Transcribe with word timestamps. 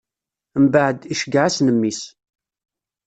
Mbeɛd, 0.63 0.97
iceggeɛ-asen 1.13 1.67
mmi-s. 1.75 2.01